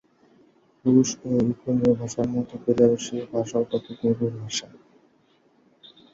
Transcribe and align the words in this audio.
রুশ 0.85 1.09
ও 1.21 1.39
ইউক্রেনীয় 1.39 1.93
ভাষার 1.99 2.27
মত 2.29 2.49
বেলারুশীয় 2.63 3.23
ভাষাও 3.33 3.63
টপিক-নির্ভর 3.71 4.31
ভাষা। 4.39 4.67